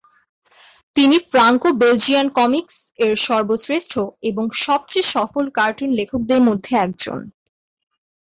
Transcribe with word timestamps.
তিনি 0.95 1.17
Franco Belgian 1.29 2.27
comics 2.37 2.75
এর 2.99 3.13
সর্বশ্রেষ্ঠ 3.25 3.93
এবং 4.29 4.45
সবচেয়ে 4.63 5.09
সফল 5.15 5.45
কার্টুন 5.57 5.89
লেখকদের 5.99 6.39
মধ্যে 6.47 6.71
একজন। 6.85 7.19